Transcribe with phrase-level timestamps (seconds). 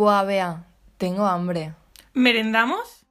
[0.00, 0.64] Buah, Bea,
[0.96, 1.74] tengo hambre.
[2.14, 3.04] ¿Merendamos?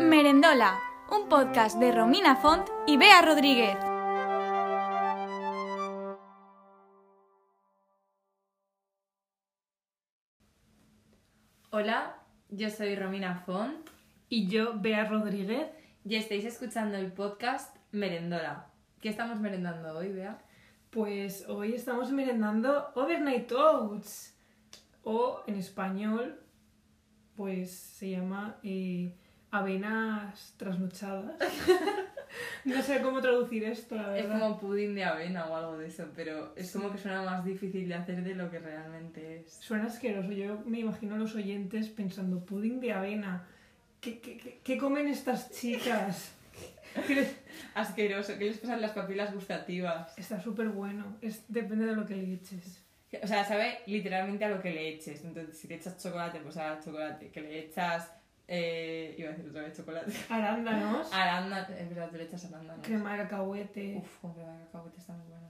[0.00, 0.80] Merendola,
[1.12, 3.76] un podcast de Romina Font y Bea Rodríguez.
[11.70, 12.16] Hola,
[12.48, 13.90] yo soy Romina Font
[14.28, 15.68] Y yo, Bea Rodríguez.
[16.04, 18.66] y estáis escuchando el podcast Merendola.
[19.00, 20.36] ¿Qué estamos merendando hoy, Bea?
[20.90, 24.34] Pues hoy estamos merendando Overnight Oats.
[25.02, 26.38] O en español,
[27.36, 29.14] pues se llama eh,
[29.50, 31.36] avenas trasnochadas.
[32.66, 34.40] no sé cómo traducir esto, la Es verdad.
[34.40, 37.88] como pudín de avena o algo de eso, pero es como que suena más difícil
[37.88, 39.54] de hacer de lo que realmente es.
[39.54, 40.32] Suena asqueroso.
[40.32, 43.46] Yo me imagino a los oyentes pensando, pudín de avena.
[44.02, 46.32] ¿Qué, qué- qué- qué comen estas chicas?
[47.06, 47.36] ¿Qué les-
[47.74, 50.16] Asqueroso, ¿qué les pasan las papilas gustativas?
[50.18, 51.16] Está súper bueno.
[51.20, 52.84] Es, depende de lo que le eches.
[53.22, 55.24] O sea, sabe literalmente a lo que le eches.
[55.24, 57.28] Entonces, si le echas chocolate, pues a chocolate.
[57.30, 58.12] Que le echas.
[58.52, 60.12] Eh, iba a decir otra vez chocolate.
[60.28, 62.84] Arándanos, Arándano, es verdad, tú le echas arándanos.
[62.86, 63.94] crema de cacahuete.
[63.98, 65.48] Uf, con crema de cacahuete está muy bueno.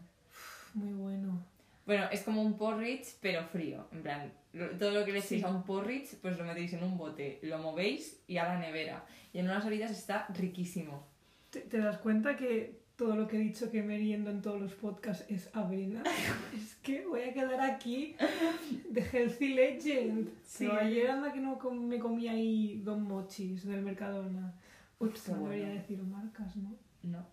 [0.74, 1.46] Muy bueno.
[1.86, 3.88] Bueno, es como un porridge, pero frío.
[3.92, 4.32] En plan,
[4.78, 5.46] todo lo que le echéis Sí.
[5.46, 9.04] a un porridge, pues lo metéis en un bote, lo movéis y a la nevera.
[9.32, 11.08] Y en unas horitas está riquísimo.
[11.50, 14.74] ¿Te, te das cuenta que todo lo que he dicho que meriendo en todos los
[14.74, 16.02] podcasts es avena?
[16.54, 18.14] es que voy a quedar aquí
[18.88, 20.28] de Healthy Legend.
[20.44, 20.66] Sí.
[20.66, 24.54] Pero ayer anda que no com- me comí ahí dos mochis del Mercadona.
[24.98, 25.80] Qué no debería bueno.
[25.80, 26.76] decir marcas, ¿no?
[27.02, 27.26] No.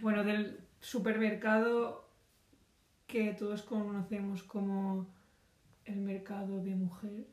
[0.00, 2.08] Bueno, del supermercado
[3.06, 5.06] que todos conocemos como
[5.84, 7.26] el mercado de mujer.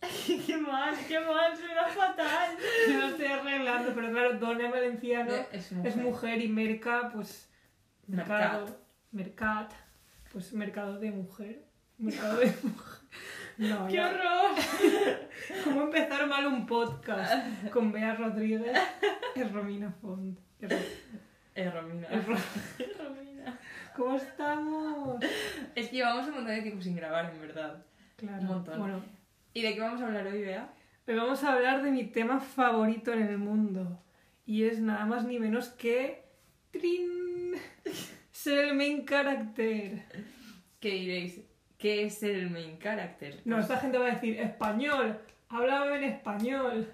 [0.46, 1.56] ¡Qué mal, qué mal!
[1.56, 2.56] Suena fatal.
[2.88, 7.50] Yo lo estoy arreglando, pero claro, Dona Valenciano Es es mujer y Merca, pues.
[8.06, 8.28] Mercat.
[8.38, 8.80] Mercado.
[9.12, 9.72] Mercat.
[10.32, 11.64] Pues mercado de mujer.
[11.98, 12.96] Mercado de mujer.
[13.58, 14.08] No, ¡Qué ya.
[14.10, 14.50] horror!
[15.64, 17.70] ¿Cómo empezar mal un podcast?
[17.72, 18.76] Con Bea Rodríguez
[19.34, 20.38] es Romina Font.
[20.60, 20.76] Es Ro-
[21.54, 22.06] Es Romina.
[22.08, 22.36] es Ro-
[22.78, 23.58] Es Romina.
[23.96, 25.24] ¿Cómo estamos?
[25.74, 27.82] Es que llevamos un montón de tiempo sin grabar, en verdad.
[28.16, 28.40] Claro.
[28.42, 28.78] Un montón.
[28.78, 29.02] Bueno,
[29.56, 30.68] ¿Y de qué vamos a hablar hoy, Bea?
[31.08, 34.02] hoy vamos a hablar de mi tema favorito en el mundo.
[34.44, 36.24] Y es nada más ni menos que.
[36.72, 37.54] ¡Trin!
[38.32, 40.02] Ser el main character.
[40.78, 41.40] ¿Qué diréis?
[41.78, 43.40] ¿Qué es el main character?
[43.46, 45.18] No, Pues- esta gente va a decir español.
[45.48, 46.92] Háblame en español.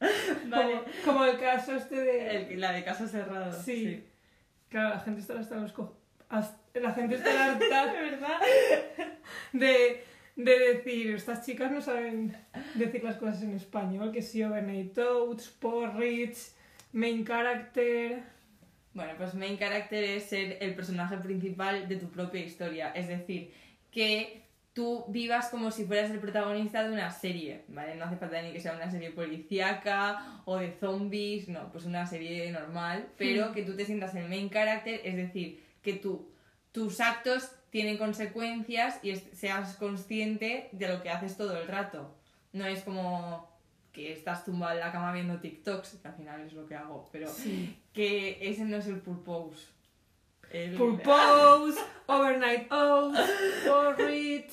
[0.46, 0.80] Vale.
[1.04, 2.36] Como, como el caso este de.
[2.54, 3.52] El- la de casa cerrada.
[3.52, 4.04] Sí.
[4.68, 5.96] Claro, la gente estará hasta los co-
[6.74, 8.40] La gente estará harta, ¿De verdad?
[9.52, 10.04] de,
[10.44, 12.36] de decir, estas chicas no saben
[12.74, 16.52] decir las cosas en español, que sí, overnight oats, porridge,
[16.92, 18.22] main character...
[18.94, 22.92] Bueno, pues main character es ser el personaje principal de tu propia historia.
[22.94, 23.50] Es decir,
[23.90, 24.42] que
[24.74, 27.94] tú vivas como si fueras el protagonista de una serie, ¿vale?
[27.94, 32.06] No hace falta ni que sea una serie policíaca o de zombies, no, pues una
[32.06, 33.54] serie normal, pero Hmm.
[33.54, 36.28] que tú te sientas el main character, es decir, que tú,
[36.72, 42.14] tus actos tienen consecuencias y seas consciente de lo que haces todo el rato.
[42.52, 43.50] No es como
[43.92, 47.08] que estás tumbado en la cama viendo TikToks, que al final es lo que hago,
[47.12, 47.78] pero Sí.
[47.92, 49.66] que ese no es el purpose.
[50.50, 50.76] El...
[50.76, 53.20] Purpose, overnight oats,
[53.66, 54.52] porridge,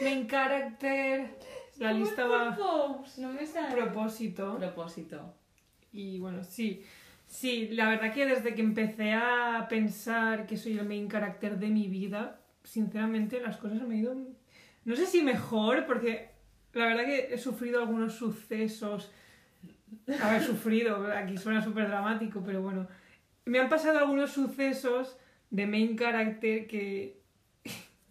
[0.00, 1.38] main character...
[1.78, 2.54] La ¿Cómo lista va...
[2.56, 3.20] purpose?
[3.22, 3.74] No me sale.
[3.74, 4.56] Propósito.
[4.58, 5.34] Propósito.
[5.92, 6.84] Y bueno, sí.
[7.30, 11.68] Sí, la verdad que desde que empecé a pensar que soy el main character de
[11.68, 14.16] mi vida, sinceramente las cosas me han ido.
[14.84, 16.32] No sé si mejor, porque
[16.72, 19.12] la verdad que he sufrido algunos sucesos.
[20.20, 22.88] Haber sufrido, aquí suena súper dramático, pero bueno.
[23.44, 25.16] Me han pasado algunos sucesos
[25.50, 27.22] de main character que.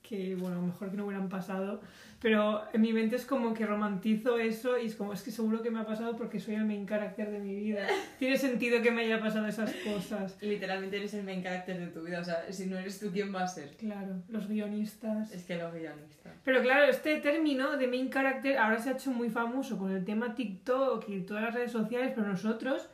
[0.01, 1.81] que, bueno, mejor que no hubieran pasado.
[2.21, 5.61] Pero en mi mente es como que romantizo eso y es como, es que seguro
[5.61, 7.87] que me ha pasado porque soy el main character de mi vida.
[8.19, 10.37] Tiene sentido que me haya pasado esas cosas.
[10.41, 12.19] Literalmente eres el main character de tu vida.
[12.19, 13.69] O sea, si no eres tú, ¿quién va a ser?
[13.77, 15.31] Claro, los guionistas.
[15.31, 16.33] Es que los guionistas.
[16.43, 20.03] Pero claro, este término de main character ahora se ha hecho muy famoso con el
[20.03, 22.89] tema TikTok y todas las redes sociales, pero nosotros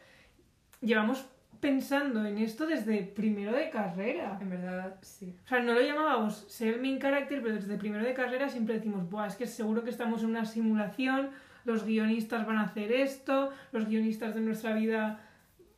[0.81, 1.25] llevamos
[1.65, 4.38] pensando en esto desde primero de carrera.
[4.39, 5.35] En verdad, sí.
[5.45, 9.09] O sea, no lo llamábamos ser main character, pero desde primero de carrera siempre decimos,
[9.09, 11.31] Buah, es que seguro que estamos en una simulación,
[11.63, 15.21] los guionistas van a hacer esto, los guionistas de nuestra vida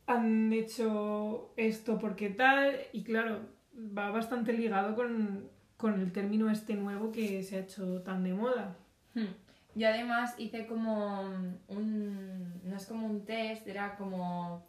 [0.06, 3.40] han hecho esto porque tal, y claro,
[3.74, 5.48] va bastante ligado con,
[5.78, 8.76] con el término este nuevo que se ha hecho tan de moda.
[9.14, 9.32] Hmm.
[9.74, 11.22] Yo además hice como
[11.68, 12.60] un...
[12.64, 14.66] No es como un test, era como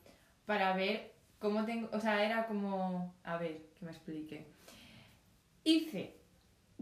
[0.50, 1.90] para ver cómo tengo...
[1.94, 3.14] O sea, era como...
[3.24, 4.48] A ver, que me explique.
[5.64, 6.16] Hice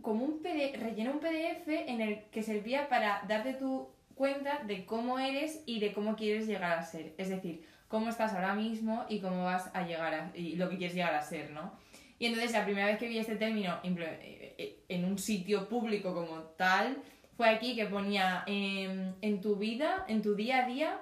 [0.01, 4.85] como un PDF, rellené un PDF en el que servía para darte tu cuenta de
[4.85, 7.13] cómo eres y de cómo quieres llegar a ser.
[7.17, 10.77] Es decir, cómo estás ahora mismo y cómo vas a llegar a, y lo que
[10.77, 11.73] quieres llegar a ser, ¿no?
[12.19, 15.67] Y entonces la primera vez que vi este término imple- eh, eh, en un sitio
[15.67, 16.97] público como tal,
[17.35, 21.01] fue aquí que ponía em, en tu vida, en tu día a día,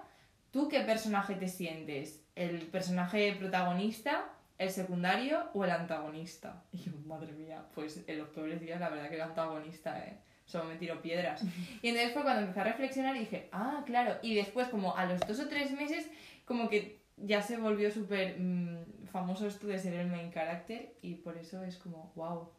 [0.52, 2.25] ¿tú qué personaje te sientes?
[2.36, 4.26] ¿El personaje protagonista,
[4.58, 6.64] el secundario o el antagonista?
[6.72, 10.20] Y yo, madre mía, pues en los peores días la verdad que el antagonista, ¿eh?
[10.46, 11.44] Solo me tiro piedras.
[11.82, 14.18] Y entonces fue cuando empecé a reflexionar y dije, ah, claro.
[14.22, 16.08] Y después, como a los dos o tres meses,
[16.46, 21.16] como que ya se volvió súper mm, famoso esto de ser el main character y
[21.16, 22.50] por eso es como, wow,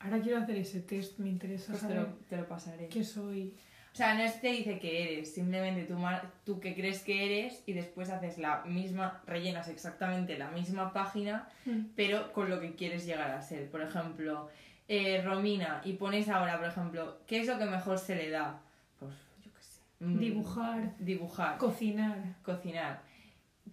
[0.00, 2.88] Ahora quiero hacer ese test, me interesa pues te saber lo, te lo pasaré.
[2.88, 3.56] qué soy.
[3.98, 5.96] O sea, no es que te dice que eres, simplemente tú,
[6.44, 11.48] tú que crees que eres y después haces la misma, rellenas exactamente la misma página,
[11.64, 11.86] Mm.
[11.96, 13.68] pero con lo que quieres llegar a ser.
[13.68, 14.48] Por ejemplo,
[14.86, 18.60] eh, Romina, y pones ahora, por ejemplo, ¿qué es lo que mejor se le da?
[19.00, 19.14] Pues,
[19.44, 19.80] yo qué sé.
[19.98, 22.18] mm, Dibujar, Dibujar, cocinar.
[22.44, 23.02] cocinar.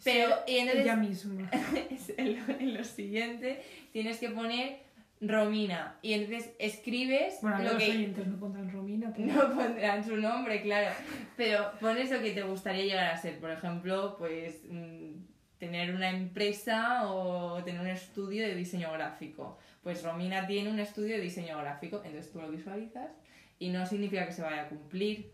[0.03, 1.51] Pero, ser y entonces, ella misma.
[2.17, 3.63] en lo siguiente
[3.93, 4.79] tienes que poner
[5.27, 9.33] Romina y entonces escribes Bueno, lo los que oyentes no pondrán Romina, pero...
[9.33, 10.95] no pondrán su nombre, claro,
[11.37, 15.11] pero pones lo que te gustaría llegar a ser, por ejemplo, pues mm,
[15.57, 19.57] tener una empresa o tener un estudio de diseño gráfico.
[19.83, 23.11] Pues Romina tiene un estudio de diseño gráfico, entonces tú lo visualizas
[23.59, 25.31] y no significa que se vaya a cumplir,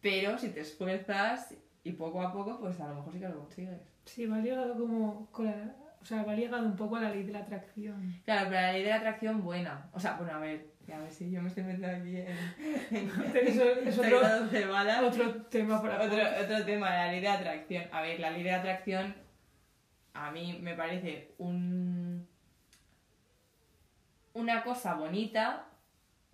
[0.00, 1.54] pero si te esfuerzas
[1.84, 3.80] y poco a poco, pues a lo mejor sí que lo consigues.
[4.04, 5.76] Sí, va ligado como con la...
[6.02, 8.20] O sea, va ligado un poco a la ley de la atracción.
[8.24, 9.88] Claro, pero la ley de la atracción buena.
[9.92, 13.10] O sea, bueno, a ver, a ver si yo me estoy metiendo aquí en,
[13.46, 15.02] Eso es otro tema para...
[15.02, 15.28] Otro,
[16.42, 17.84] otro tema, la ley de atracción.
[17.92, 19.14] A ver, la ley de atracción
[20.14, 22.26] a mí me parece un
[24.34, 25.66] una cosa bonita,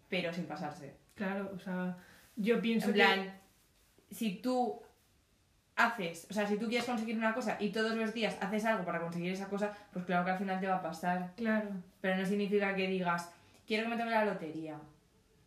[0.08, 0.96] pero sin pasarse.
[1.14, 1.96] Claro, o sea,
[2.36, 3.40] yo pienso En plan,
[4.10, 4.80] si tú
[5.78, 8.84] haces, o sea, si tú quieres conseguir una cosa y todos los días haces algo
[8.84, 11.32] para conseguir esa cosa, pues claro que al final te va a pasar.
[11.36, 11.70] Claro,
[12.00, 13.32] Pero no significa que digas,
[13.66, 14.76] quiero que me toque la lotería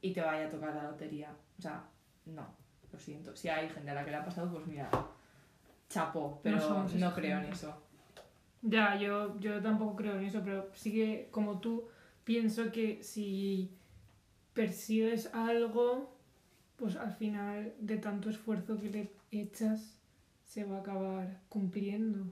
[0.01, 1.29] y te vaya a tocar la lotería.
[1.59, 1.83] O sea,
[2.25, 2.47] no,
[2.91, 3.35] lo siento.
[3.35, 4.89] Si hay gente a la que le ha pasado, pues mira,
[5.89, 7.75] chapó, pero no, creo en eso.
[8.61, 11.89] ya, yo, yo tampoco creo en eso, pero sí que como tú
[12.23, 13.75] pienso que si
[14.53, 16.17] persigues algo,
[16.77, 20.00] pues al final de tanto esfuerzo que le echas
[20.51, 22.29] se va a acabar cumpliendo.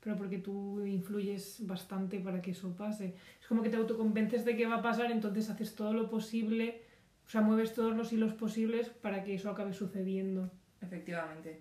[0.00, 3.16] Pero porque tú influyes bastante para que eso pase.
[3.40, 6.82] Es como que te autoconvences de que va a pasar, entonces haces todo lo posible,
[7.26, 10.48] o sea, mueves todos los hilos posibles para que eso acabe sucediendo.
[10.80, 11.60] Efectivamente.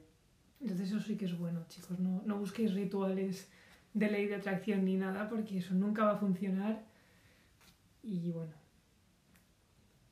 [0.61, 1.97] Entonces eso sí que es bueno, chicos.
[1.97, 3.49] No, no busquéis rituales
[3.95, 6.83] de ley de atracción ni nada, porque eso nunca va a funcionar.
[8.03, 8.53] Y bueno,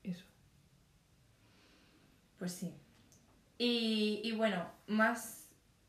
[0.01, 0.25] eso.
[2.40, 2.74] Pues sí.
[3.60, 5.43] Y, y bueno, más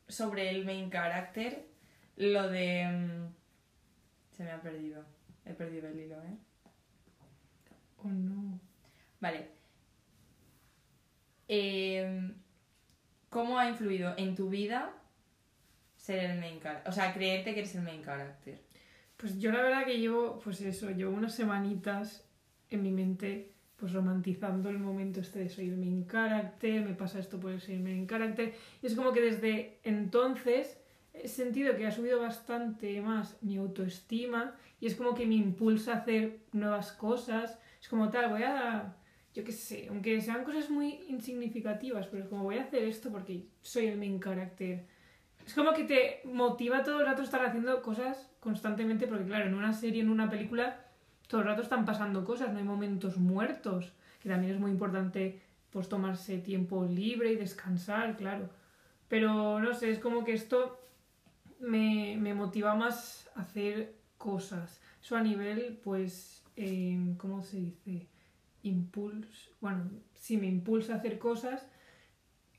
[0.07, 1.65] sobre el main character,
[2.17, 2.85] lo de...
[2.87, 3.33] mm,
[4.35, 5.03] Se me ha perdido.
[5.45, 6.37] He perdido el hilo, ¿eh?
[8.03, 8.59] O no.
[9.19, 9.49] Vale.
[11.47, 12.33] Em,
[13.29, 14.93] ¿Cómo ha influido en tu vida
[15.97, 16.89] ser el main character?
[16.89, 18.59] O sea, creerte que eres el main character.
[19.17, 22.25] Pues yo la verdad que llevo, pues eso, llevo unas semanitas
[22.69, 27.39] en mi mente, pues romantizando el momento este de soy main character, me pasa esto
[27.39, 28.53] por ser main character.
[28.81, 30.77] Y es como que desde entonces
[31.13, 35.93] he sentido que ha subido bastante más mi autoestima y es como que me impulsa
[35.93, 37.59] a hacer nuevas cosas.
[37.81, 38.95] Es como tal, voy a,
[39.33, 43.11] yo qué sé, aunque sean cosas muy insignificativas, pero es como voy a hacer esto
[43.11, 44.85] porque soy el main character.
[45.45, 49.53] Es como que te motiva todo el rato estar haciendo cosas constantemente, porque claro, en
[49.53, 50.84] una serie, en una película,
[51.27, 53.91] todo el rato están pasando cosas, no hay momentos muertos,
[54.21, 55.41] que también es muy importante
[55.71, 58.49] pues tomarse tiempo libre y descansar, claro.
[59.07, 60.79] Pero no sé, es como que esto
[61.59, 64.79] me, me motiva más a hacer cosas.
[65.01, 68.07] Eso a nivel, pues, eh, ¿cómo se dice?
[68.63, 69.51] Impulso.
[69.61, 71.67] Bueno, sí, me impulsa a hacer cosas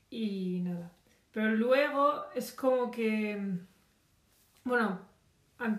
[0.09, 0.91] y nada.
[1.31, 3.37] Pero luego es como que,
[4.63, 4.99] bueno,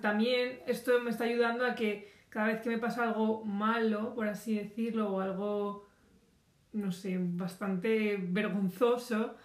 [0.00, 4.28] también esto me está ayudando a que cada vez que me pasa algo malo, por
[4.28, 5.86] así decirlo, o algo,
[6.72, 9.36] no sé, bastante vergonzoso,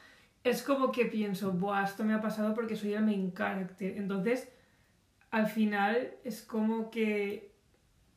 [0.44, 3.98] es como que pienso, Buah, esto me ha pasado porque soy el main character.
[3.98, 4.52] Entonces,
[5.32, 7.56] al final es como que,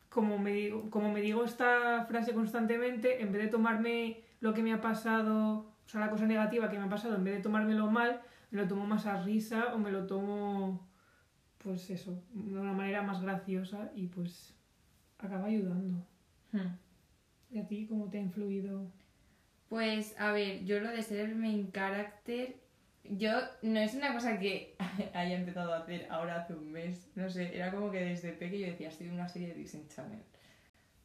[0.08, 4.62] como me digo, como me digo esta frase constantemente, en vez de tomarme lo que
[4.62, 7.42] me ha pasado, o sea, la cosa negativa que me ha pasado, en vez de
[7.42, 8.20] tomármelo mal,
[8.50, 10.88] me lo tomo más a risa o me lo tomo,
[11.58, 14.55] pues eso, de una manera más graciosa y pues
[15.18, 16.06] acaba ayudando.
[16.52, 16.76] Hmm.
[17.50, 18.90] ¿Y a ti cómo te ha influido?
[19.68, 22.56] Pues, a ver, yo lo de ser el main character,
[23.04, 23.32] yo
[23.62, 24.76] no es una cosa que
[25.14, 28.66] haya empezado a hacer ahora hace un mes, no sé, era como que desde pequeño
[28.66, 30.20] yo decía, estoy en una serie de Disney Channel.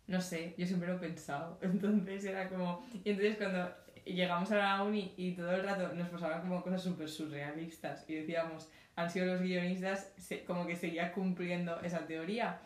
[0.08, 1.58] No sé, yo siempre lo he pensado.
[1.62, 2.86] Entonces era como.
[3.03, 6.82] Y entonces cuando llegamos a la uni y todo el rato nos pasaban como cosas
[6.82, 10.12] súper surrealistas y decíamos, han sido los guionistas,
[10.46, 12.60] como que seguía cumpliendo esa teoría.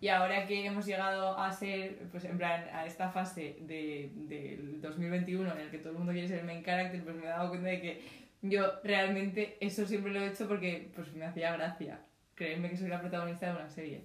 [0.00, 4.80] Y ahora que hemos llegado a ser, pues en plan, a esta fase de, del
[4.80, 7.28] 2021 en el que todo el mundo quiere ser el main character, pues me he
[7.28, 8.02] dado cuenta de que
[8.42, 12.00] yo realmente eso siempre lo he hecho porque pues me hacía gracia
[12.36, 14.04] creerme que soy la protagonista de una serie.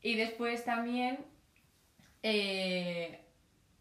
[0.00, 1.18] Y después también,
[2.22, 3.20] eh,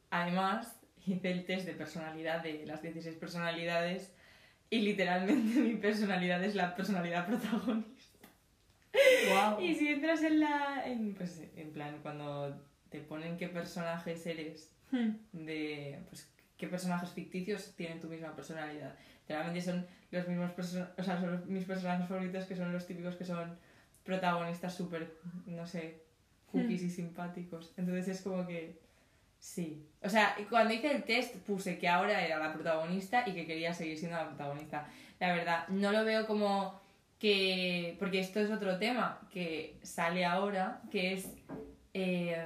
[0.10, 4.16] además, hice el test de personalidad de las 16 personalidades
[4.72, 7.95] y literalmente mi personalidad es la personalidad protagonista.
[9.30, 9.62] ¡Wow!
[9.62, 10.84] Y si entras en la.
[10.86, 14.72] En, pues, en plan, cuando te ponen qué personajes eres,
[15.32, 16.00] de.
[16.10, 18.96] Pues, qué personajes ficticios tienen tu misma personalidad.
[19.28, 20.52] Realmente son los mismos
[20.98, 23.58] o sea, son mis personajes favoritos que son los típicos que son
[24.04, 26.04] protagonistas súper, no sé,
[26.52, 27.74] cookies y simpáticos.
[27.78, 28.80] Entonces es como que.
[29.38, 29.86] Sí.
[30.02, 33.74] O sea, cuando hice el test puse que ahora era la protagonista y que quería
[33.74, 34.88] seguir siendo la protagonista.
[35.20, 36.82] La verdad, no lo veo como
[37.19, 37.95] que.
[38.00, 41.29] Porque esto es otro tema que sale ahora, que es.
[41.93, 42.45] eh,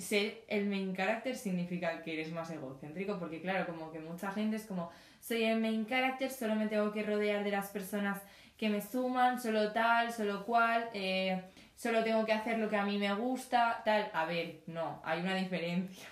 [0.00, 4.56] ser el main character significa que eres más egocéntrico, porque claro, como que mucha gente
[4.56, 4.90] es como,
[5.20, 8.20] soy el main character, solo me tengo que rodear de las personas
[8.56, 11.42] que me suman, solo tal, solo cual, eh,
[11.76, 14.10] solo tengo que hacer lo que a mí me gusta, tal.
[14.12, 16.08] A ver, no, hay una diferencia.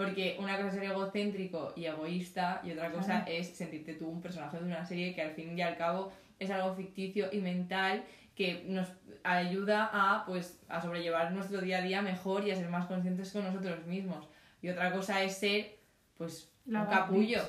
[0.00, 4.22] Porque una cosa es ser egocéntrico y egoísta y otra cosa es sentirte tú un
[4.22, 8.04] personaje de una serie que al fin y al cabo es algo ficticio y mental
[8.34, 8.88] que nos
[9.24, 13.30] ayuda a pues a sobrellevar nuestro día a día mejor y a ser más conscientes
[13.30, 14.26] con nosotros mismos.
[14.62, 15.76] Y otra cosa es ser
[16.16, 17.42] pues La un capullo.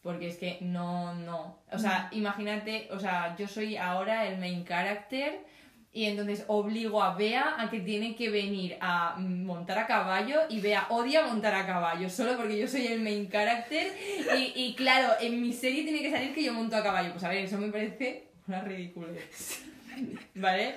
[0.00, 1.58] Porque es que no, no.
[1.70, 5.44] O sea, imagínate, o sea, yo soy ahora el main character
[5.98, 10.60] y entonces obligo a Bea a que tiene que venir a montar a caballo y
[10.60, 13.92] Bea odia montar a caballo solo porque yo soy el main character
[14.38, 17.10] y, y claro, en mi serie tiene que salir que yo monto a caballo.
[17.10, 19.64] Pues a ver, eso me parece una ridiculez.
[20.36, 20.76] ¿Vale?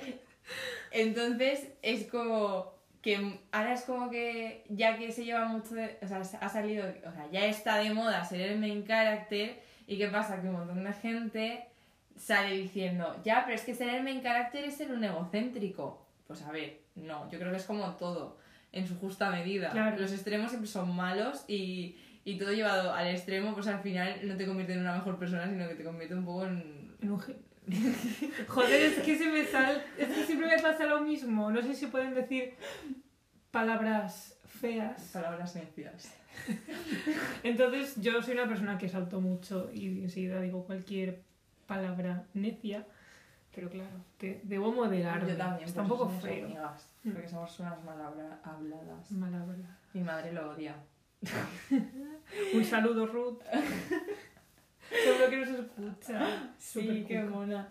[0.89, 2.73] Entonces es como
[3.03, 6.87] que ahora es como que ya que se lleva mucho de, o sea, ha salido,
[7.07, 10.53] o sea, ya está de moda ser el main character y qué pasa que un
[10.53, 11.67] montón de gente
[12.21, 16.05] sale diciendo, ya, pero es que ser el main character es ser un egocéntrico.
[16.27, 18.37] Pues a ver, no, yo creo que es como todo,
[18.71, 19.69] en su justa medida.
[19.71, 19.99] Claro.
[19.99, 24.37] Los extremos siempre son malos y, y todo llevado al extremo, pues al final no
[24.37, 26.95] te convierte en una mejor persona, sino que te convierte un poco en...
[27.01, 27.19] En un
[28.47, 29.83] Joder, es que se me sal...
[29.97, 31.49] Es que siempre me pasa lo mismo.
[31.49, 32.53] No sé si pueden decir
[33.49, 35.01] palabras feas.
[35.11, 36.13] Palabras necias.
[37.43, 41.23] Entonces, yo soy una persona que salto mucho y enseguida digo cualquier
[41.75, 42.85] palabra necia.
[43.55, 45.31] Pero claro, te, debo moderarme.
[45.31, 46.45] Yo también, Está un poco feo.
[46.45, 47.11] amigas, Mm.
[47.11, 49.11] porque somos unas mal habla- habladas.
[49.11, 49.77] Mala verdad.
[49.93, 50.75] Mi madre lo odia.
[52.53, 53.41] Un saludo, Ruth.
[54.89, 56.53] Seguro que nos escucha.
[56.57, 57.67] Sí, qué mona.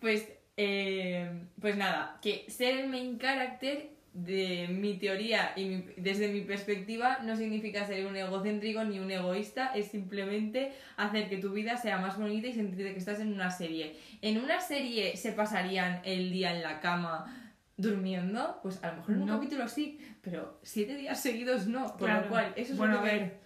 [0.00, 1.28] Pues, eh,
[1.60, 7.18] pues nada, que ser el main character de mi teoría y mi- desde mi perspectiva
[7.22, 11.98] no significa ser un egocéntrico ni un egoísta, es simplemente hacer que tu vida sea
[11.98, 13.96] más bonita y sentirte que estás en una serie.
[14.20, 19.14] En una serie se pasarían el día en la cama durmiendo, pues a lo mejor
[19.14, 19.34] en un No.
[19.38, 22.22] capítulo sí, pero siete días seguidos no, por Claro.
[22.24, 23.40] lo cual eso es bueno, lo a que ver.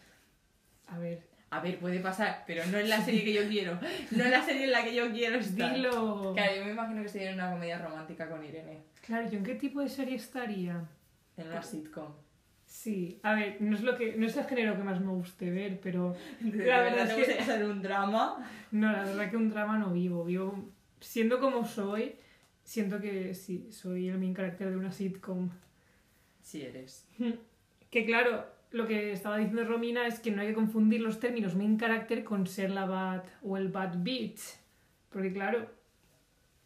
[0.87, 1.23] A ver,
[1.57, 3.79] A ver, puede pasar, pero no en la serie que yo quiero.
[4.11, 5.75] No en la serie en la que yo quiero estar.
[5.75, 6.33] dilo.
[6.35, 8.83] Claro, yo me imagino que sería una comedia romántica con Irene.
[9.07, 10.83] Claro, ¿yo en qué tipo de serie estaría?
[11.37, 12.13] En una sitcom.
[12.67, 15.49] Sí, a ver, no es lo que no es el género que más me guste
[15.51, 18.51] ver, pero La verdad, es que- hacer un drama.
[18.73, 20.71] no, la verdad que un drama no vivo, vivo
[21.01, 22.17] siendo como soy,
[22.65, 25.51] siento que sí, soy el main carácter de una sitcom.
[26.43, 27.07] Si eres.
[27.91, 31.55] Que claro, lo que estaba diciendo Romina es que no hay que confundir los términos
[31.55, 34.41] main character con ser la bad o el bad bitch.
[35.11, 35.71] Porque claro,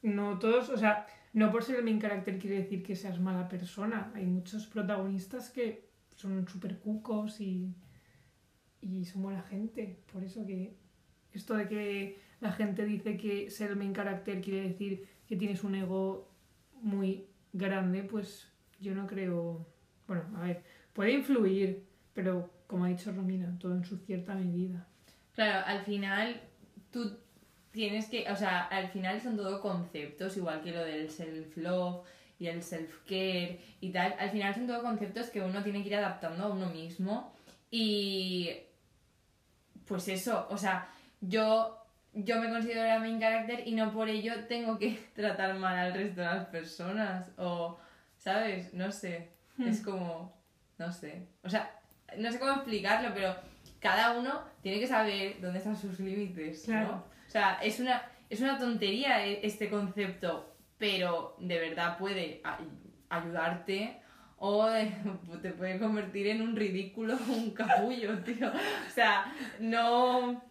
[0.00, 3.46] no todos, o sea, no por ser el main character quiere decir que seas mala
[3.46, 4.10] persona.
[4.14, 7.74] Hay muchos protagonistas que son súper cucos y,
[8.80, 9.98] y son buena gente.
[10.10, 10.78] Por eso que
[11.34, 15.62] esto de que la gente dice que ser el main character quiere decir que tienes
[15.62, 16.30] un ego
[16.80, 18.50] muy grande, pues
[18.80, 19.66] yo no creo...
[20.06, 20.62] Bueno, a ver,
[20.94, 21.87] puede influir,
[22.18, 24.84] pero como ha dicho Romina, todo en su cierta medida.
[25.36, 26.42] Claro, al final
[26.90, 27.16] tú
[27.70, 28.28] tienes que.
[28.28, 32.04] O sea, al final son todo conceptos, igual que lo del self-love
[32.40, 35.94] y el self-care y tal, al final son todo conceptos que uno tiene que ir
[35.94, 37.32] adaptando a uno mismo
[37.70, 38.50] y
[39.86, 41.78] pues eso, o sea, yo
[42.14, 45.94] yo me considero la main character y no por ello tengo que tratar mal al
[45.94, 47.78] resto de las personas o
[48.16, 48.74] ¿sabes?
[48.74, 49.30] No sé,
[49.64, 50.36] es como
[50.78, 51.77] no sé, o sea,
[52.16, 53.34] no sé cómo explicarlo, pero
[53.80, 56.88] cada uno tiene que saber dónde están sus límites, Claro.
[56.88, 56.94] ¿no?
[57.26, 62.40] O sea, es una, es una tontería e- este concepto, pero de verdad puede
[63.10, 64.00] ayudarte
[64.38, 64.68] o
[65.42, 68.48] te puede convertir en un ridículo, un capullo, tío.
[68.48, 70.46] O sea, no...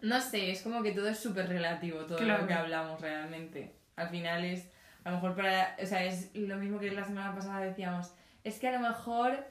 [0.00, 2.42] No sé, es como que todo es súper relativo, todo Claro.
[2.42, 3.74] lo que hablamos realmente.
[3.96, 4.68] Al final es,
[5.02, 5.76] a lo mejor para...
[5.82, 8.12] O sea, es lo mismo que la semana pasada decíamos,
[8.42, 9.46] es que a lo mejor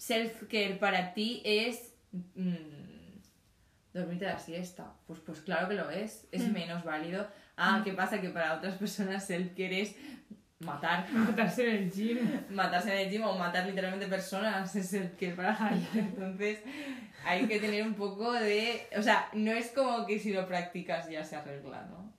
[0.00, 1.92] self-care para ti es...
[2.34, 2.54] mm,
[3.92, 4.92] dormirte la siesta.
[5.06, 6.26] Pues, pues claro que lo es.
[6.32, 6.52] Es Mm.
[6.52, 7.26] menos válido.
[7.56, 8.20] Ah, ¿qué pasa?
[8.20, 9.96] Que para otras personas self-care es
[10.60, 11.06] matar.
[11.12, 12.18] Matarse en el gym.
[12.50, 16.60] Matarse en el gym o matar literalmente personas es el que para Entonces
[17.24, 18.86] hay que tener un poco de...
[18.96, 22.12] O sea, no es como que si lo practicas ya se arregla, ¿no?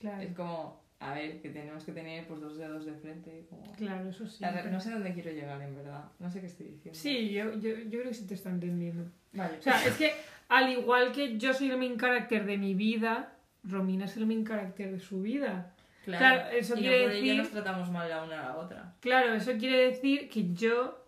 [0.00, 3.46] Claro, Es como, a ver, que tenemos que tener pues dos dedos de frente.
[3.48, 3.70] Como...
[3.76, 4.38] claro, eso sí.
[4.40, 6.04] La No sé dónde quiero llegar, en verdad.
[6.18, 6.98] No sé qué estoy diciendo.
[6.98, 9.10] Sí, yo, yo, yo creo que sí te está entendiendo.
[9.32, 9.58] Vale.
[9.58, 10.12] O sea, es que
[10.48, 14.44] al igual que yo soy el main character de mi vida, Romina es el main
[14.44, 15.74] character de su vida.
[16.04, 18.56] claro, eso y quiere no por ello decir- nos tratamos mal la una a la
[18.56, 18.94] otra.
[19.00, 21.04] Claro, eso quiere decir que yo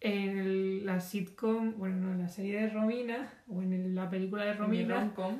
[0.00, 4.10] en el- la sitcom, bueno, no, en la serie de Romina, o en el- la
[4.10, 5.38] película de Mi Romina, rom-com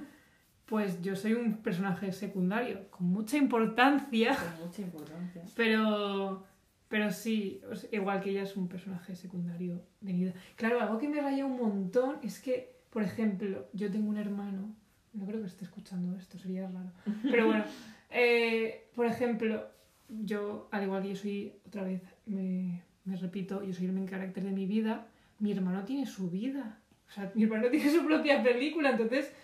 [0.73, 5.43] pues yo soy un personaje secundario, con mucha importancia, con mucha importancia.
[5.55, 6.47] pero,
[6.89, 7.61] pero sí,
[7.91, 10.33] igual que ella es un personaje secundario de mi vida.
[10.57, 14.75] Claro, algo que me raya un montón es que, por ejemplo, yo tengo un hermano,
[15.13, 16.91] no creo que esté escuchando esto, sería raro,
[17.23, 17.65] pero bueno,
[18.09, 19.67] eh, por ejemplo,
[20.09, 24.07] yo, al igual que yo soy, otra vez, me, me repito, yo soy el main
[24.07, 25.07] carácter de mi vida,
[25.39, 26.79] mi hermano tiene su vida.
[27.11, 29.35] O sea, mi hermano tiene su propia película, entonces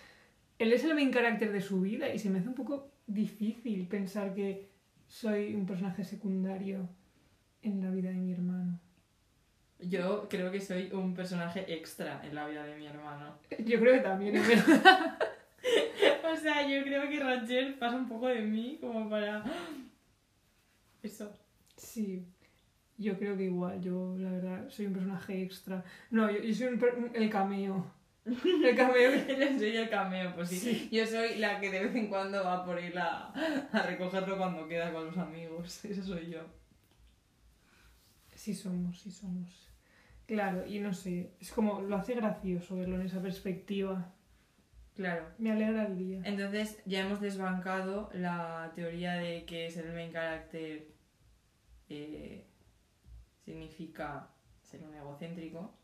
[0.58, 3.86] él es el main carácter de su vida y se me hace un poco difícil
[3.86, 4.68] pensar que
[5.06, 6.88] soy un personaje secundario
[7.62, 8.78] en la vida de mi hermano.
[9.80, 13.36] Yo creo que soy un personaje extra en la vida de mi hermano.
[13.64, 15.18] Yo creo que también, es verdad.
[16.30, 19.42] O sea, yo creo que Roger pasa un poco de mí como para...
[21.02, 21.32] Eso.
[21.76, 22.24] Sí,
[22.96, 25.84] yo creo que igual, yo la verdad soy un personaje extra.
[26.10, 27.90] No, yo, yo soy un- el cameo.
[28.64, 29.10] El cameo.
[29.28, 30.58] Yo soy el cameo, pues sí.
[30.58, 30.88] Sí.
[30.92, 34.68] Yo soy la que de vez en cuando va por ir a, a recogerlo cuando
[34.68, 35.84] queda con los amigos.
[35.84, 36.40] Eso soy yo.
[38.34, 39.68] Sí somos, sí somos.
[40.26, 44.12] Claro, y no sé, es como, lo hace gracioso verlo en esa perspectiva.
[44.94, 45.26] Claro.
[45.38, 46.20] Me alegra el día.
[46.24, 50.86] Entonces ya hemos desbancado la teoría de que ser el main character
[51.88, 52.44] eh,
[53.44, 54.28] significa
[54.60, 55.74] ser un egocéntrico.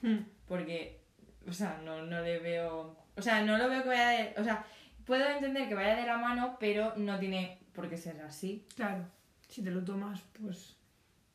[0.00, 1.01] Hmm, Porque,
[1.46, 2.96] o sea, no, no le veo.
[3.16, 4.34] O sea, no lo veo que vaya de.
[4.40, 4.64] O sea,
[5.04, 8.66] puedo entender que vaya de la mano, pero no tiene por qué ser así.
[8.76, 9.06] Claro,
[9.48, 10.76] si te lo tomas, pues,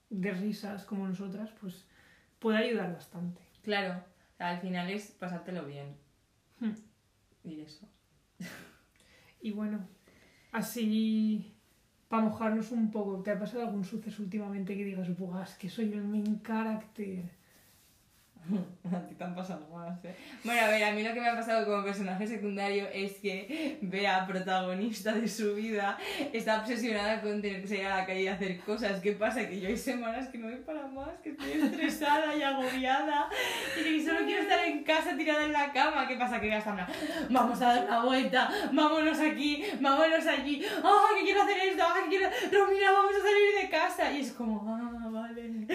[0.10, 1.86] de risas como nosotras, pues,
[2.39, 3.41] puede ayudar bastante.
[3.63, 5.96] Claro, o sea, al final es pasártelo bien.
[6.60, 6.74] Hmm.
[7.43, 7.88] Y eso.
[9.39, 9.88] Y bueno,
[10.52, 11.56] así,
[12.08, 15.70] para mojarnos un poco, ¿te ha pasado algún suceso últimamente que digas, buah, es que
[15.70, 17.37] soy el main character?
[18.93, 20.15] A ti te han pasado más, ¿eh?
[20.43, 23.77] Bueno, a ver, a mí lo que me ha pasado como personaje secundario es que
[23.81, 25.97] Bea, protagonista de su vida,
[26.31, 29.01] está obsesionada con tener que salir a la calle y hacer cosas.
[29.01, 29.47] ¿Qué pasa?
[29.47, 33.27] Que yo hay semanas que no voy para más, que estoy estresada y agobiada
[33.79, 36.07] y que solo quiero estar en casa tirada en la cama.
[36.07, 36.39] ¿Qué pasa?
[36.39, 36.88] Que en plan,
[37.29, 41.83] vamos a dar una vuelta, vámonos aquí, vámonos allí, ¡ah, que quiero hacer esto!
[41.86, 42.29] ¡ah, que quiero...
[42.51, 44.12] Romina, vamos a salir de casa!
[44.13, 45.65] Y es como, ah, vale,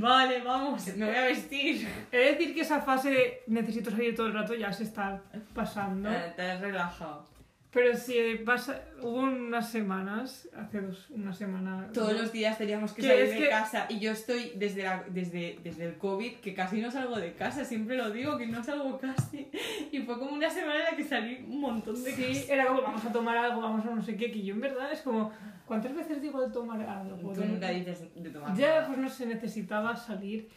[0.00, 1.88] vale, vamos, me voy a vestir.
[2.10, 5.22] He de decir que esa fase de necesito salir todo el rato ya se está
[5.54, 6.08] pasando.
[6.36, 7.26] Te has relajado.
[7.72, 11.88] Pero sí, pasa, hubo unas semanas, hace dos, una semana...
[11.94, 15.58] Todos los días teníamos que salir de que- casa y yo estoy desde, la- desde,
[15.64, 18.98] desde el COVID que casi no salgo de casa, siempre lo digo que no salgo
[18.98, 19.48] casi.
[19.90, 22.82] Y fue como una semana en la que salí un montón de Sí, era como
[22.82, 25.32] vamos a tomar algo, vamos a no sé qué, que yo en verdad es como,
[25.64, 27.32] ¿cuántas veces digo de tomar algo?
[27.32, 28.86] Tú nunca dices de tomar Ya, nada.
[28.88, 30.50] pues no sé, necesitaba salir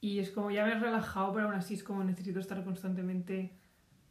[0.00, 3.50] y es como ya me he relajado, pero aún así es como necesito estar constantemente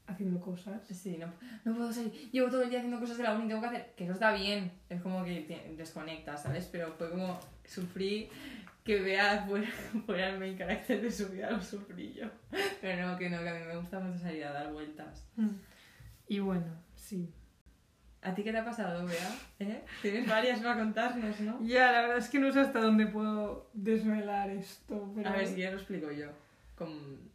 [0.08, 0.86] haciendo cosas.
[0.88, 1.28] Sí, no,
[1.66, 2.12] no puedo salir.
[2.32, 3.94] Llevo todo el día haciendo cosas de la uni, tengo que hacer.
[3.96, 4.72] Que eso está bien.
[4.90, 6.68] Es como que te desconectas, ¿sabes?
[6.72, 8.30] Pero fue como sufrí
[8.84, 9.68] que vea fuera,
[10.06, 12.28] fuera el main carácter de su vida, lo sufrí yo.
[12.82, 15.26] Pero no, que no, que a mí me gusta mucho salir a dar vueltas.
[15.36, 15.50] Mm.
[16.28, 17.34] Y bueno, sí.
[18.22, 19.36] ¿A ti qué te ha pasado, Bea?
[19.60, 19.84] ¿Eh?
[20.02, 21.62] Tienes varias para contarnos, ¿no?
[21.62, 25.12] Ya, la verdad es que no sé hasta dónde puedo desvelar esto.
[25.14, 25.30] Pero...
[25.30, 26.28] A ver, si quieres lo explico yo.
[26.76, 27.34] Con...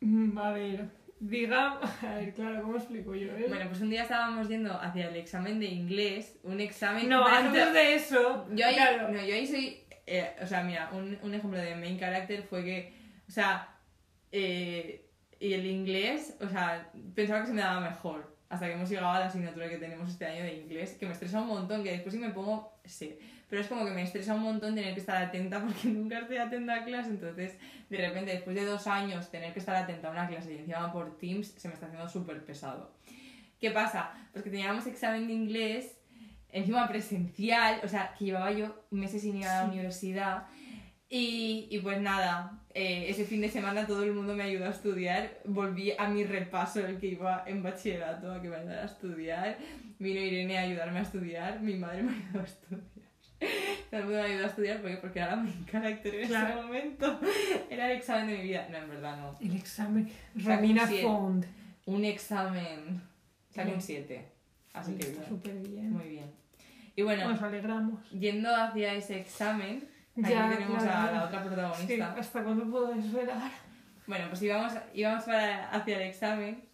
[0.00, 0.88] Mm, A ver,
[1.20, 1.78] diga...
[2.02, 3.30] A ver, claro, ¿cómo explico yo?
[3.36, 3.46] eh?
[3.48, 7.08] Bueno, pues un día estábamos yendo hacia el examen de inglés, un examen...
[7.08, 8.48] no, antes ejemplo, de eso...
[8.52, 9.84] Yo ahí, claro, no, yo ahí soy...
[10.06, 12.92] eh, o sea, mira, un, un ejemplo de main character fue que...
[13.28, 13.68] O sea,
[14.32, 15.06] eh,
[15.38, 18.29] y el inglés, o sea, pensaba que se me daba mejor.
[18.50, 21.12] Hasta que hemos llegado a la asignatura que tenemos este año de inglés, que me
[21.12, 22.72] estresa un montón, que después si me pongo...
[22.84, 23.16] Sí,
[23.48, 26.36] pero es como que me estresa un montón tener que estar atenta porque nunca estoy
[26.36, 27.56] atenta a clase, entonces
[27.88, 30.92] de repente después de dos años tener que estar atenta a una clase y encima
[30.92, 32.92] por Teams se me está haciendo súper pesado.
[33.60, 34.12] ¿Qué pasa?
[34.32, 35.96] Pues que teníamos examen de inglés,
[36.50, 40.46] encima presencial, o sea, que llevaba yo meses sin ir a la universidad.
[41.08, 44.70] Y, y pues nada, eh, ese fin de semana todo el mundo me ayudó a
[44.70, 45.38] estudiar.
[45.44, 49.58] Volví a mi repaso, el que iba en bachillerato, a que me ayudara a estudiar.
[49.98, 52.82] Vino Irene a ayudarme a estudiar, mi madre me ayudó a estudiar.
[53.90, 56.62] Todo el mundo me ayudó a estudiar porque, porque era mi carácter en ese Claro.
[56.62, 57.20] momento.
[57.70, 58.68] Era el examen de mi vida.
[58.70, 59.34] No, en verdad no.
[59.40, 60.10] El examen...
[60.36, 60.86] Romina.
[60.86, 61.44] Font.
[61.86, 63.02] Un examen.
[63.48, 64.28] Saqué un 7.
[64.74, 65.28] Así que Está bien.
[65.28, 65.90] súper bien.
[65.92, 66.30] Muy bien.
[66.94, 68.08] Y bueno, Nos alegramos.
[68.12, 69.88] yendo hacia ese examen,
[70.24, 71.12] aquí Ya, tenemos a claro.
[71.16, 72.14] la otra protagonista.
[72.18, 73.50] ¿Hasta cuándo puedo desvelar?
[74.06, 76.64] Bueno, pues íbamos, íbamos para- hacia el examen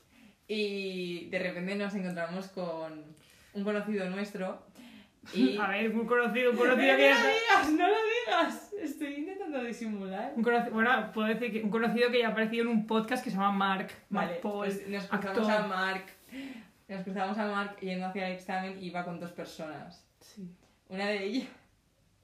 [0.49, 3.05] y de repente nos encontramos con
[3.55, 4.67] un conocido nuestro.
[5.35, 5.57] Y...
[5.61, 7.17] A ver, un conocido, un ¡No lo conocido que ya...
[7.17, 7.73] digas!
[7.73, 8.73] ¡No lo digas!
[8.81, 10.33] Estoy intentando disimular.
[10.37, 13.31] Un bueno, puedo decir que un conocido que ya ha aparecido en un podcast que
[13.31, 13.89] se llama Mark.
[14.09, 15.51] Vale, Mark Paul, pues nos cruzamos actor.
[15.51, 16.05] a Mark.
[16.89, 20.07] Nos cruzamos a Mark yendo hacia el examen y iba con dos personas.
[20.21, 20.49] Sí.
[20.89, 21.49] Una de ellas.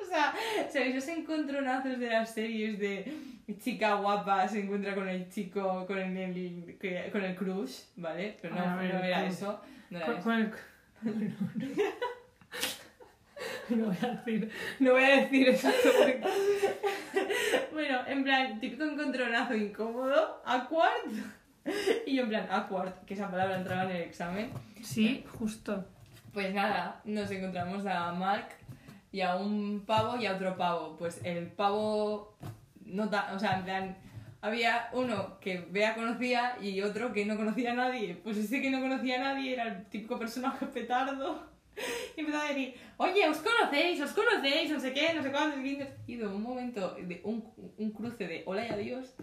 [0.03, 0.35] O sea,
[0.71, 3.13] ¿sabéis esos encontronazos de las series de
[3.63, 6.77] chica guapa se encuentra con el chico, con el,
[7.13, 8.37] con el crush, ¿vale?
[8.41, 9.61] Pero no, ver, no era eso.
[9.91, 10.25] No era Con, eso.
[11.03, 11.35] con el...
[13.69, 15.69] No voy a decir, no voy a decir eso.
[17.73, 21.11] Bueno, en plan, típico encontronazo incómodo, awkward.
[22.07, 24.51] Y yo en plan, awkward, que esa palabra entraba en el examen.
[24.83, 25.85] Sí, justo.
[26.33, 28.49] Pues nada, nos encontramos a Mark
[29.13, 30.97] y a un pavo y a otro pavo.
[30.99, 32.37] Pues el pavo,
[32.85, 33.97] no ta- o sea, en plan,
[34.41, 38.17] había uno que Bea conocía y otro que no conocía a nadie.
[38.17, 41.51] Pues ese que no conocía a nadie era el típico personaje petardo.
[42.17, 45.57] Y empezaba a decir, oye, os conocéis, os conocéis, no sé qué, no sé cuántos.
[45.59, 45.89] no sé qué".
[46.07, 47.43] Y de un momento, de un,
[47.79, 49.15] un cruce de hola y adiós,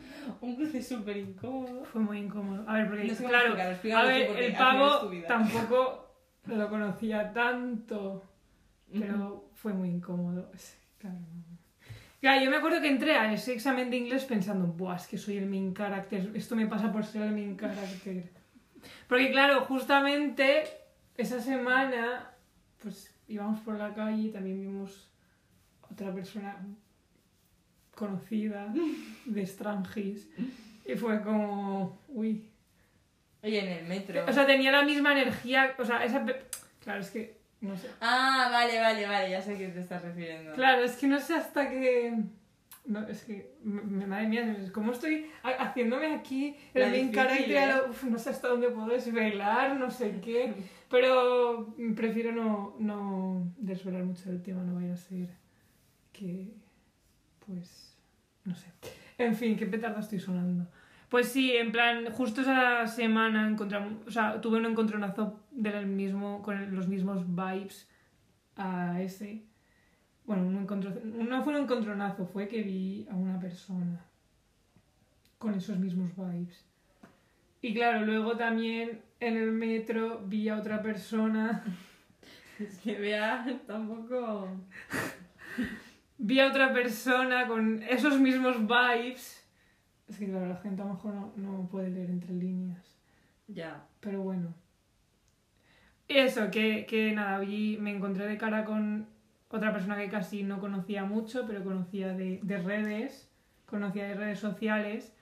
[0.41, 1.85] un cruce súper incómodo.
[1.85, 2.67] Fue muy incómodo.
[2.67, 6.07] A ver, porque, No sé claro, explicarlo, a ver, el pavo tampoco
[6.47, 8.23] lo conocía tanto,
[8.91, 10.51] pero fue muy incómodo.
[10.97, 11.17] Claro.
[12.19, 15.17] Claro, yo me acuerdo que entré a ese examen de inglés pensando, buah, es que
[15.17, 18.29] soy el main character, esto me pasa por ser el main character.
[19.07, 20.63] Porque claro, justamente
[21.15, 22.31] esa semana,
[22.81, 25.09] pues íbamos por la calle y también vimos
[25.89, 26.57] otra persona
[27.95, 28.73] conocida
[29.25, 30.29] de Strangis
[30.85, 32.49] y fue como, uy.
[33.41, 34.25] Oye, en el metro.
[34.27, 36.25] O sea, tenía la misma energía, o sea, esa...
[36.81, 37.87] Claro, es que, no sé.
[38.01, 40.53] Ah, vale, vale, vale, ya sé a qué te estás refiriendo.
[40.53, 42.15] Claro, es que no sé hasta que...
[42.85, 47.69] No, es que, madre mía, ¿cómo estoy ha- haciéndome aquí el main character?
[47.69, 47.73] ¿eh?
[47.89, 50.55] uf, no sé hasta dónde puedo desvelar, no sé qué.
[50.89, 55.29] Pero prefiero no, no desvelar mucho del tema, no vaya a ser
[56.11, 56.51] que...
[57.45, 57.95] Pues...
[58.45, 58.67] No sé.
[59.17, 60.65] En fin, qué petarda estoy sonando.
[61.09, 66.41] Pues sí, en plan, justo esa semana encontramos, o sea, tuve un encontronazo del mismo,
[66.43, 67.89] con los mismos vibes
[68.55, 69.43] a ese.
[70.25, 74.05] Bueno, un encontro, no fue un encontronazo, fue que vi a una persona
[75.39, 76.65] con esos mismos vibes.
[77.61, 81.63] Y claro, luego también en el metro vi a otra persona,
[82.59, 84.49] Es que vea, tampoco.
[86.17, 89.38] vi a otra persona con esos mismos vibes.
[90.09, 92.97] Es que claro, la gente a lo mejor no, no puede leer entre líneas.
[93.47, 93.85] Ya.
[93.99, 94.53] Pero bueno.
[96.07, 99.07] Eso, que, que nada, vi, me encontré de cara con
[99.49, 103.29] otra persona que casi no conocía mucho, pero conocía de, de redes,
[103.67, 105.13] conocía de redes sociales.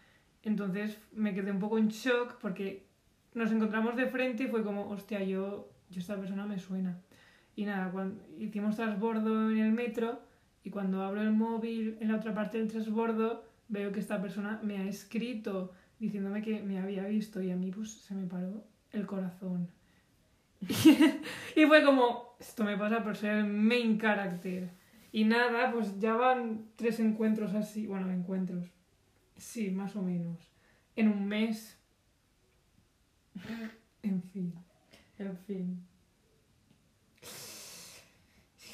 [0.43, 2.85] Entonces me quedé un poco en shock porque
[3.33, 6.97] nos encontramos de frente y fue como, hostia, yo, yo esta persona me suena.
[7.55, 10.21] Y nada, cuando hicimos transbordo en el metro
[10.63, 14.59] y cuando abro el móvil en la otra parte del transbordo veo que esta persona
[14.63, 18.63] me ha escrito diciéndome que me había visto y a mí pues se me paró
[18.91, 19.69] el corazón.
[21.55, 24.69] y fue como, esto me pasa por ser el main character.
[25.11, 28.69] Y nada, pues ya van tres encuentros así, bueno, encuentros,
[29.37, 30.37] sí, más o menos,
[30.95, 31.77] en un mes.
[34.03, 34.53] En fin.
[35.17, 35.85] En fin.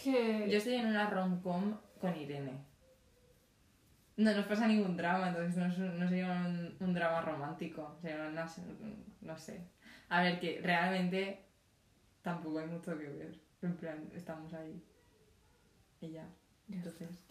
[0.06, 2.73] Yo estoy en una rom-com con Irene.
[4.18, 7.98] No nos pasa ningún drama, entonces no, es un- no sería un, un drama romántico.
[8.02, 8.46] Sería una-
[9.22, 9.62] no sé.
[10.10, 11.40] A ver, que realmente
[12.22, 13.40] tampoco hay mucho que ver.
[13.62, 14.84] En plan, estamos ahí.
[16.02, 16.28] Y ya.
[16.72, 17.26] Entonces.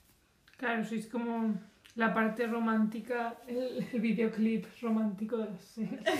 [0.56, 1.54] Claro, sois como
[1.94, 6.00] la parte romántica, el, el videoclip romántico de la serie.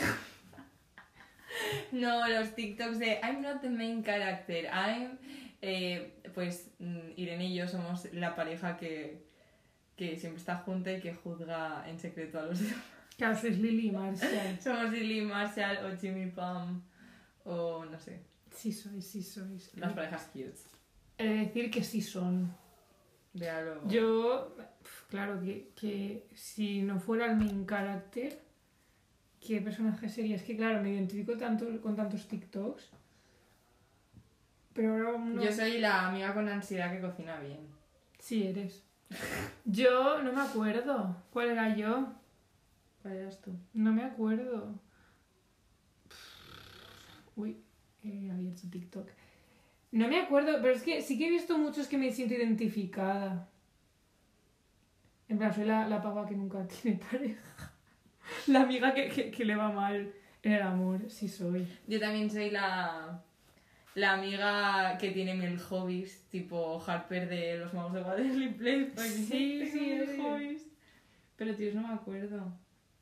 [1.92, 5.18] No, los TikToks de I'm not the main character, I'm.
[5.61, 9.22] eh, pues mm, Irene y yo somos la pareja que,
[9.97, 12.83] que siempre está junta y que juzga en secreto a los demás.
[13.17, 14.59] Claro, sois Lily y Marshall.
[14.63, 16.83] Somos Lily Marshall o Jimmy Pam
[17.45, 19.71] o no sé, Sí sois, sí sois.
[19.77, 20.55] las parejas cute.
[21.19, 22.55] He de decir que sí son.
[23.35, 23.87] Véalo.
[23.89, 24.55] Yo,
[25.09, 28.39] claro, que, que si no fuera el main character,
[29.41, 30.37] ¿qué personaje sería?
[30.37, 32.91] Es que, claro, me identifico tanto con tantos TikToks.
[34.75, 35.43] Pero ahora no...
[35.43, 37.61] Yo soy la amiga con ansiedad que cocina bien.
[38.19, 38.83] Sí eres.
[39.64, 41.16] Yo no me acuerdo.
[41.33, 42.12] ¿Cuál era yo?
[43.03, 43.53] ¿Cuál eras tú?
[43.75, 44.79] No me acuerdo.
[47.37, 47.57] Uy,
[48.03, 49.09] he abierto TikTok.
[49.92, 53.48] No me acuerdo, pero es que sí que he visto muchos que me siento identificada.
[55.29, 57.72] En plan, soy la, la pava que nunca tiene pareja.
[58.46, 61.66] La amiga que, que, que le va mal en el amor, sí soy.
[61.87, 63.22] Yo también soy la,
[63.95, 68.93] la amiga que tiene mil hobbies, tipo Harper de los magos de Waverly Place.
[68.95, 70.67] porque Sí, sí, mil hobbies.
[71.37, 72.59] Pero tío, no me acuerdo.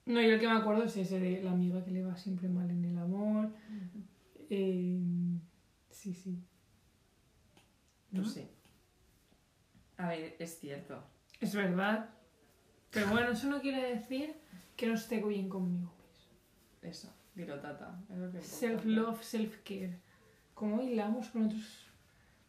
[0.07, 2.49] No, yo el que me acuerdo es ese de la amiga que le va siempre
[2.49, 3.51] mal en el amor.
[4.49, 4.99] Eh,
[5.91, 6.43] sí, sí.
[8.11, 8.23] ¿No?
[8.23, 8.49] Pues sí.
[9.99, 11.05] A ver, es cierto.
[11.41, 12.09] Es verdad.
[12.91, 14.35] Pero bueno, eso no quiere decir
[14.77, 15.93] que no esté bien conmigo.
[16.83, 18.01] Eso, dilo tata.
[18.41, 20.01] Self-love, self-care.
[20.61, 21.87] ¿Cómo hilamos con otros...?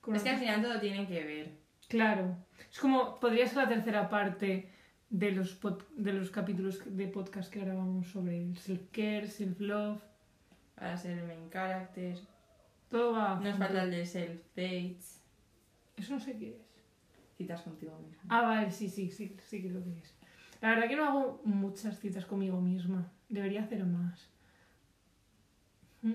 [0.01, 1.51] con Es que al otros- final todo tiene que ver.
[1.87, 2.35] Claro.
[2.69, 4.69] Es como, podría ser la tercera parte
[5.09, 10.01] de los, pod- de los capítulos de podcast que grabamos sobre el self-care, self-love.
[10.75, 12.17] Para ser el main character.
[12.89, 13.39] Todo va...
[13.39, 15.21] Nos falta el de self-dates.
[15.95, 16.67] Eso no sé qué es.
[17.37, 18.23] Citas contigo mismo.
[18.27, 20.13] Ah, vale, sí, sí, sí, sí que lo que es.
[20.59, 23.09] La verdad que no hago muchas citas conmigo misma.
[23.29, 24.27] Debería hacer más.
[26.01, 26.13] Mm.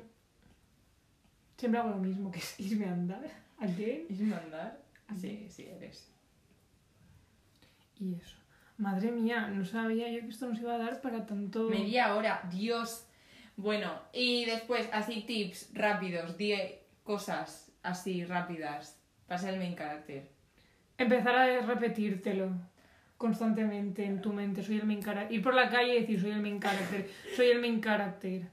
[1.56, 3.30] Siempre hago lo mismo, que es irme a andar.
[3.58, 4.06] Again.
[4.08, 4.80] ¿Es mandar?
[5.08, 5.20] Again.
[5.20, 6.10] Sí, sí, eres.
[7.98, 8.36] Y eso.
[8.78, 11.70] Madre mía, no sabía yo que esto nos iba a dar para tanto...
[11.70, 13.06] Media hora, Dios.
[13.56, 20.28] Bueno, y después, así tips rápidos, 10 cosas así rápidas para ser el main character.
[20.98, 22.50] Empezar a repetírtelo
[23.16, 24.62] constantemente en tu mente.
[24.62, 25.34] Soy el main character.
[25.34, 27.08] Ir por la calle y decir soy el main character.
[27.34, 28.50] Soy el main character.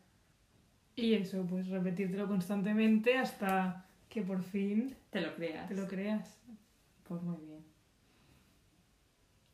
[0.95, 5.67] Y eso, pues repetírtelo constantemente hasta que por fin Te lo creas.
[5.67, 6.38] te lo creas.
[7.08, 7.63] Pues muy bien.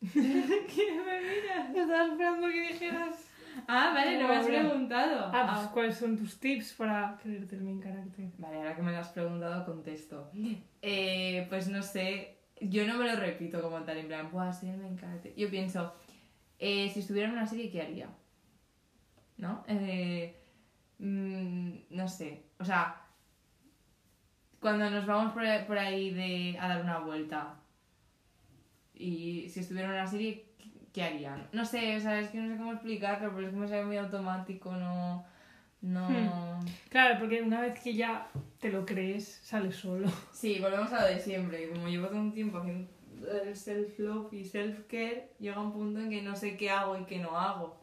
[0.13, 1.75] ¿Qué me miras?
[1.75, 3.25] Estaba esperando que dijeras.
[3.67, 5.31] Ah, vale, no me has preguntado.
[5.33, 8.25] Ah, pues ¿cuáles son tus tips para creerte el main character?
[8.37, 10.31] Vale, ahora que me lo has preguntado, contesto.
[10.81, 14.69] Eh, pues no sé, yo no me lo repito como tal, en plan, Buah, soy
[14.69, 15.33] el main character.
[15.35, 15.93] Yo pienso,
[16.59, 18.09] eh, si estuviera en una serie, ¿qué haría?
[19.37, 19.63] ¿No?
[19.67, 20.35] Eh,
[20.99, 23.01] mm, no sé, o sea,
[24.59, 27.55] cuando nos vamos por ahí, por ahí de, a dar una vuelta
[28.93, 30.45] y si estuviera en una serie,
[30.93, 31.47] ¿qué harían?
[31.53, 33.85] No sé, o sea, es que no sé cómo explicarlo, pero es que me sale
[33.85, 35.25] muy automático, no...
[35.81, 36.09] No...
[36.09, 36.65] Hmm.
[36.89, 38.27] Claro, porque una vez que ya
[38.59, 40.11] te lo crees, sale solo.
[40.33, 41.69] Sí, volvemos a lo de siempre.
[41.69, 42.89] Como llevo todo un tiempo haciendo
[43.41, 47.19] el self-love y self-care, llega un punto en que no sé qué hago y qué
[47.19, 47.78] no hago.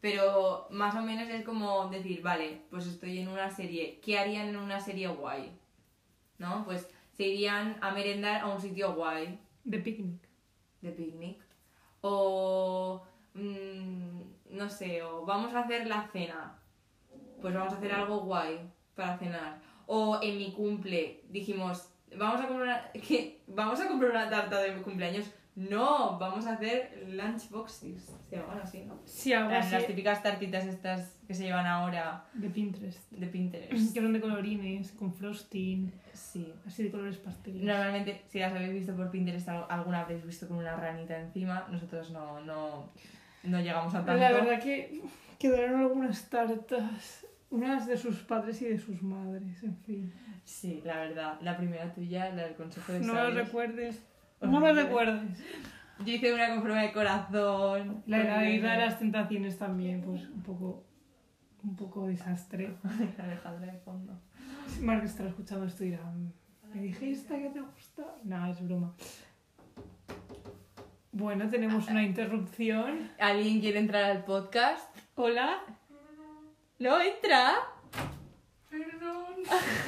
[0.00, 4.00] Pero más o menos es como decir, vale, pues estoy en una serie.
[4.02, 5.52] ¿Qué harían en una serie guay?
[6.38, 6.64] ¿No?
[6.64, 10.22] Pues se irían a merendar a un sitio guay De picnic.
[10.80, 11.38] de picnic.
[12.00, 13.02] O.
[13.34, 16.58] mm, no sé, o vamos a hacer la cena.
[17.40, 18.58] Pues vamos a hacer algo guay
[18.94, 19.60] para cenar.
[19.86, 23.42] O en mi cumple dijimos, vamos a comprar una, ¿qué?
[23.46, 25.26] ¿Vamos a comprar una tarta de cumpleaños.
[25.68, 28.16] No, vamos a hacer lunchboxes.
[28.30, 28.98] Se llaman así, ¿no?
[29.04, 29.74] Sí, algo Las, así.
[29.74, 33.10] las típicas tartitas estas que se llevan ahora De Pinterest.
[33.10, 33.70] de Pinterest.
[33.94, 36.52] Que son de colorines, con frosting, Sí.
[36.66, 37.62] así de colores pasteles.
[37.62, 41.66] Normalmente, si las habéis visto por Pinterest, al- alguna habréis visto con una ranita encima.
[41.70, 42.90] Nosotros no, no,
[43.42, 44.14] no llegamos a tanto.
[44.20, 45.02] La verdad que
[45.38, 50.12] quedaron algunas tartas, unas de sus padres y de sus madres, en fin.
[50.44, 51.38] Sí, la verdad.
[51.42, 53.46] La primera tuya, la del consejo de No lo sabios.
[53.46, 54.02] recuerdes.
[54.40, 55.38] No lo recuerdes.
[56.04, 58.02] Yo hice una con forma de corazón.
[58.06, 60.84] La, isla de las tentaciones también, pues un poco,
[61.62, 62.74] un poco desastre.
[63.18, 64.18] Alejandra de fondo.
[64.80, 66.32] Mark estará escuchando esto y dirá, "Mm,
[66.74, 68.04] Me dijiste que te gusta.
[68.24, 68.94] No, es broma.
[71.12, 73.10] Bueno, tenemos una interrupción.
[73.18, 74.96] ¿Alguien quiere entrar al podcast?
[75.16, 75.58] Hola.
[76.78, 77.52] ¿No entra?
[79.00, 79.24] Perdón.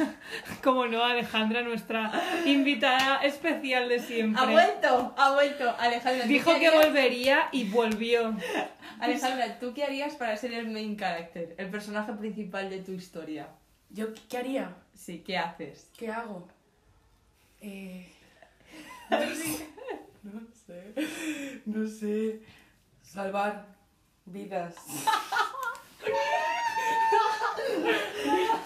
[0.62, 2.10] Como no, Alejandra, nuestra
[2.46, 4.42] invitada especial de siempre.
[4.42, 5.74] Ha vuelto, ha vuelto.
[5.78, 8.34] Alejandra, ¿tú Dijo que volvería y volvió.
[9.00, 11.54] Alejandra, ¿tú qué harías para ser el main character?
[11.58, 13.48] El personaje principal de tu historia.
[13.90, 14.74] ¿Yo qué haría?
[14.94, 15.90] Sí, ¿qué haces?
[15.96, 16.48] ¿Qué hago?
[17.60, 18.08] Eh...
[19.10, 19.68] No sé.
[20.22, 20.94] No sé.
[21.66, 22.40] No sé.
[23.02, 23.66] Salvar
[24.24, 24.74] vidas.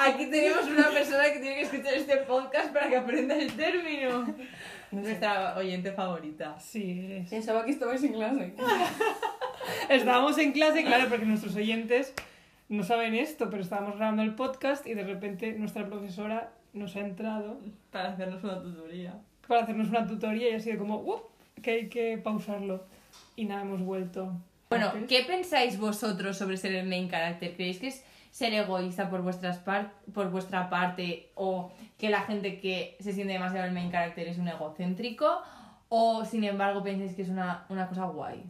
[0.07, 4.35] Aquí tenemos una persona que tiene que escuchar este podcast para que aprenda el término.
[4.91, 6.59] Nuestra oyente favorita.
[6.61, 7.31] Sí, es.
[7.31, 8.55] Pensaba que estabais en clase.
[9.89, 12.15] Estábamos en clase, claro, porque nuestros oyentes
[12.69, 17.01] no saben esto, pero estábamos grabando el podcast y de repente nuestra profesora nos ha
[17.01, 17.59] entrado
[17.91, 19.15] Para hacernos una tutoría.
[19.47, 21.21] para hacernos una tutoría y ha sido como, "Uh,
[21.63, 22.85] que hay que pausarlo.
[23.35, 24.33] Y nada, hemos vuelto.
[24.69, 24.93] Bueno.
[25.09, 27.55] ¿qué pensáis vosotros sobre ser el main character?
[27.55, 32.61] ¿Creéis que es ser egoísta por, vuestras par- por vuestra parte o que la gente
[32.61, 35.43] que se siente demasiado el main character es un egocéntrico?
[35.89, 38.43] ¿O sin embargo pensáis que es una, una cosa guay?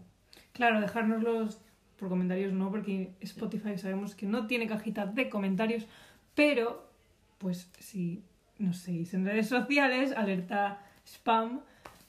[0.53, 1.61] Claro, dejárnoslos
[1.99, 5.87] por comentarios no, porque Spotify sabemos que no tiene cajita de comentarios,
[6.35, 6.91] pero
[7.39, 8.23] pues si
[8.59, 11.61] nos seguís en redes sociales, alerta spam,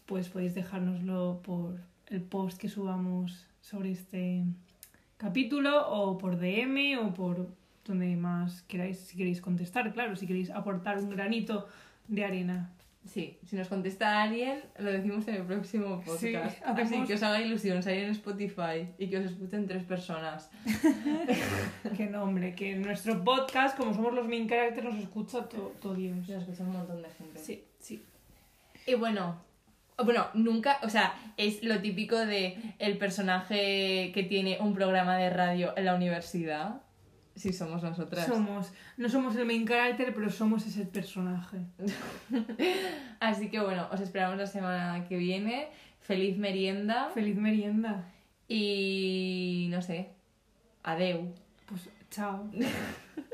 [0.05, 1.75] pues podéis dejárnoslo por
[2.07, 4.43] el post que subamos sobre este
[5.17, 7.47] capítulo o por DM o por
[7.85, 11.67] donde más queráis, si queréis contestar, claro, si queréis aportar un granito
[12.07, 12.73] de arena.
[13.05, 16.19] Sí, si nos contesta alguien, lo decimos en el próximo podcast.
[16.19, 19.83] Sí, Así hacemos- que os haga ilusión salir en Spotify y que os escuchen tres
[19.83, 20.51] personas.
[21.95, 25.95] Que nombre, que en nuestro podcast, como somos los main characters, nos escucha to- todo
[25.95, 26.17] Dios.
[26.17, 27.39] Nos escucha un montón de gente.
[27.39, 28.03] Sí, sí.
[28.85, 29.41] Y bueno,
[30.03, 35.29] bueno, nunca, o sea, es lo típico de el personaje que tiene un programa de
[35.29, 36.81] radio en la universidad.
[37.35, 38.25] Si somos nosotras.
[38.25, 41.57] Somos, no somos el main character, pero somos ese personaje.
[43.19, 45.69] Así que bueno, os esperamos la semana que viene.
[45.99, 47.09] Feliz merienda.
[47.13, 48.05] Feliz merienda.
[48.47, 50.09] Y no sé.
[50.83, 51.33] Adeu.
[51.67, 52.49] Pues chao.